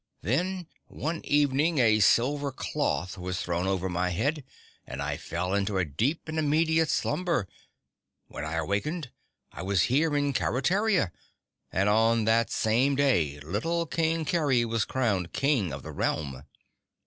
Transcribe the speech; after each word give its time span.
Then 0.23 0.65
one 0.87 1.21
evening 1.25 1.77
a 1.77 1.99
silver 1.99 2.51
cloth 2.51 3.19
was 3.19 3.39
thrown 3.39 3.67
over 3.67 3.87
my 3.87 4.09
head 4.09 4.43
and 4.87 4.99
I 4.99 5.15
fell 5.15 5.53
into 5.53 5.77
a 5.77 5.85
deep 5.85 6.27
and 6.27 6.39
immediate 6.39 6.89
slumber. 6.89 7.47
When 8.27 8.43
I 8.43 8.53
awakened, 8.55 9.11
I 9.51 9.61
was 9.61 9.83
here 9.93 10.17
in 10.17 10.33
Keretaria 10.33 11.11
and 11.71 11.87
on 11.87 12.25
that 12.25 12.49
same 12.49 12.95
day 12.95 13.39
little 13.41 13.85
King 13.85 14.25
Kerry 14.25 14.65
was 14.65 14.85
crowned 14.85 15.33
King 15.33 15.71
of 15.71 15.83
the 15.83 15.91
Realm. 15.91 16.45